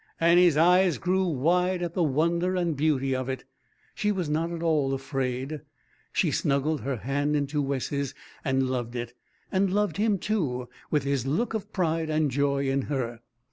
[0.19, 3.43] Annie's eyes grew wide at the wonder and beauty of it.
[3.93, 5.61] She was not at all afraid.
[6.11, 9.13] She snuggled her hand into Wes's and loved it
[9.51, 13.19] and loved him, too, with his look of pride and joy in her.